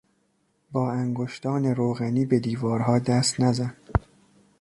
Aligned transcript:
با 0.71 0.91
انگشتان 0.91 1.65
روغنی 1.65 2.25
به 2.25 2.39
دیوارها 2.39 2.99
دست 2.99 3.39
نزن! 3.39 3.75